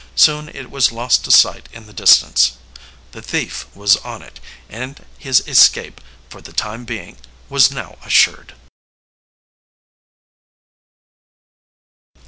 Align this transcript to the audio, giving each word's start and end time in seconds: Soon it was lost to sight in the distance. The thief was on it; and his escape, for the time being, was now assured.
Soon 0.15 0.49
it 0.49 0.71
was 0.71 0.91
lost 0.91 1.23
to 1.25 1.31
sight 1.31 1.69
in 1.71 1.85
the 1.85 1.93
distance. 1.93 2.53
The 3.11 3.21
thief 3.21 3.67
was 3.75 3.97
on 3.97 4.23
it; 4.23 4.39
and 4.67 5.05
his 5.19 5.41
escape, 5.47 6.01
for 6.27 6.41
the 6.41 6.53
time 6.53 6.85
being, 6.85 7.17
was 7.49 7.69
now 7.69 7.99
assured. 8.03 8.55